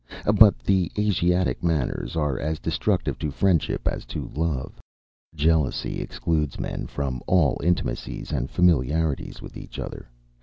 But 0.33 0.57
the 0.57 0.91
Asiatic 0.97 1.63
manners 1.63 2.15
are 2.15 2.39
as 2.39 2.57
destructive 2.57 3.19
to 3.19 3.29
friendship 3.29 3.87
as 3.87 4.03
to 4.05 4.31
love. 4.33 4.81
Jealousy 5.35 6.01
excludes 6.01 6.59
men 6.59 6.87
from 6.87 7.21
all 7.27 7.61
intimacies 7.63 8.31
and 8.31 8.49
familiarities 8.49 9.43
with 9.43 9.55
each 9.55 9.77
other. 9.77 10.09